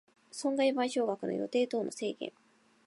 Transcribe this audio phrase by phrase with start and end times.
[0.31, 2.33] 損害賠償額の予定等の制限